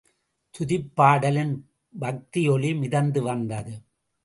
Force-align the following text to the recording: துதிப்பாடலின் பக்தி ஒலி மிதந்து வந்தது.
துதிப்பாடலின் 0.53 1.53
பக்தி 1.93 2.41
ஒலி 2.49 2.73
மிதந்து 2.73 3.21
வந்தது. 3.21 3.75